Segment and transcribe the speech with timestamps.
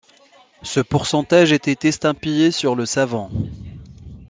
[0.63, 3.29] Ce pourcentage était estampillé sur le savon.